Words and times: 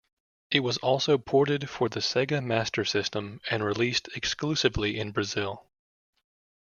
It 0.49 0.61
was 0.61 0.77
also 0.77 1.19
ported 1.19 1.69
for 1.69 1.87
the 1.87 1.99
Sega 1.99 2.43
Master 2.43 2.83
System 2.83 3.39
and 3.51 3.63
released 3.63 4.07
exclusively 4.15 4.99
in 4.99 5.11
Brazil. 5.11 5.67